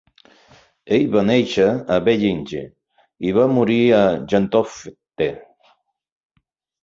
[0.95, 1.65] Ell va néixer
[1.95, 2.63] a Bellinge
[3.31, 4.01] i va morir a
[4.33, 5.27] Gentofte.